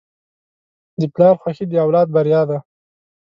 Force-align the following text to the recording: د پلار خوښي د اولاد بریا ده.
د 0.99 1.01
پلار 1.13 1.35
خوښي 1.41 1.65
د 1.69 1.73
اولاد 1.85 2.07
بریا 2.15 2.41
ده. 2.49 2.57